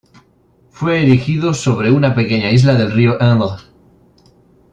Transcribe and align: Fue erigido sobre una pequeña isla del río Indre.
Fue 0.71 0.99
erigido 1.03 1.53
sobre 1.53 1.91
una 1.91 2.15
pequeña 2.15 2.49
isla 2.49 2.73
del 2.73 2.89
río 2.91 3.19
Indre. 3.21 3.63